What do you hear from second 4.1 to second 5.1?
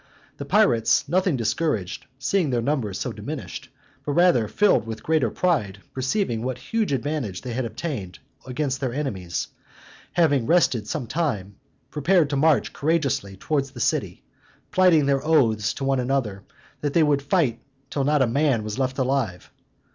rather filled with